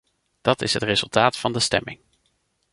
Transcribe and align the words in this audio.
Dat 0.41 0.61
is 0.61 0.73
het 0.73 0.83
resultaat 0.83 1.37
van 1.37 1.51
de 1.53 1.59
stemming. 1.59 1.99